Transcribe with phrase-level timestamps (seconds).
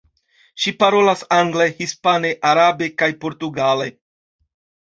[0.63, 3.87] Ŝi parolas angle, hispane, arabe kaj portugale.